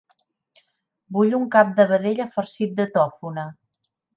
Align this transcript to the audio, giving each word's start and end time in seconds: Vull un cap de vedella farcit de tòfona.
Vull 1.17 1.35
un 1.39 1.45
cap 1.57 1.75
de 1.81 1.87
vedella 1.93 2.27
farcit 2.39 2.77
de 2.81 2.89
tòfona. 2.99 3.49